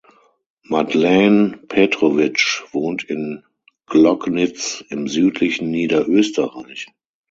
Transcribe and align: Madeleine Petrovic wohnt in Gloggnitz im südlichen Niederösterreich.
Madeleine 0.63 1.59
Petrovic 1.67 2.63
wohnt 2.71 3.03
in 3.03 3.43
Gloggnitz 3.85 4.83
im 4.89 5.07
südlichen 5.07 5.69
Niederösterreich. 5.69 6.87